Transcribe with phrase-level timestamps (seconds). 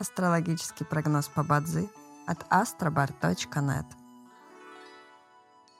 [0.00, 1.88] Астрологический прогноз по Бадзи
[2.28, 3.84] от astrobar.net.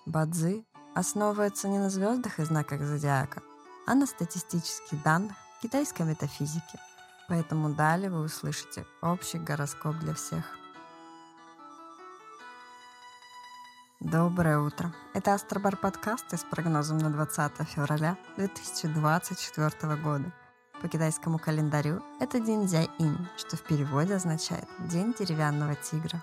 [0.07, 0.67] Бадзи
[0.97, 3.43] основывается не на звездах и знаках зодиака,
[3.87, 6.81] а на статистических данных китайской метафизики.
[7.29, 10.45] Поэтому далее вы услышите общий гороскоп для всех.
[14.01, 14.93] Доброе утро.
[15.15, 20.33] Это Астробар подкасты с прогнозом на 20 февраля 2024 года–
[20.81, 26.23] по китайскому календарю это день Дзя-Инь, что в переводе означает «день деревянного тигра».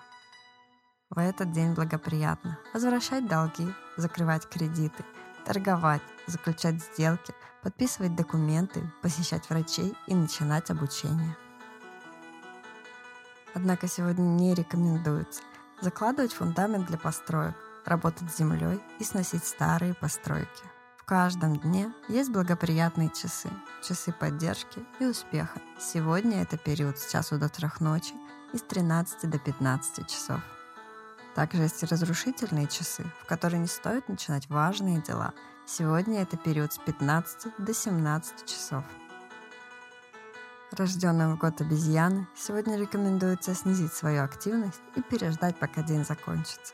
[1.09, 5.03] В этот день благоприятно возвращать долги, закрывать кредиты,
[5.45, 11.35] торговать, заключать сделки, подписывать документы, посещать врачей и начинать обучение.
[13.53, 15.41] Однако сегодня не рекомендуется
[15.81, 20.74] закладывать фундамент для построек, работать с землей и сносить старые постройки.
[21.05, 23.47] В каждом дне есть благоприятные часы,
[23.87, 25.61] часы поддержки и успеха.
[25.79, 28.15] Сегодня это период с часу до трех ночи
[28.53, 30.39] и с 13 до 15 часов.
[31.35, 35.35] Также есть и разрушительные часы, в которые не стоит начинать важные дела.
[35.67, 38.83] Сегодня это период с 15 до 17 часов.
[40.71, 46.73] Рожденным в год обезьяны сегодня рекомендуется снизить свою активность и переждать, пока день закончится.